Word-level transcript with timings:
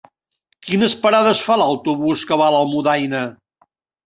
Quines 0.69 0.95
parades 1.03 1.43
fa 1.49 1.57
l'autobús 1.63 2.25
que 2.33 2.39
va 2.43 2.49
a 2.55 2.63
Almudaina? 2.63 3.23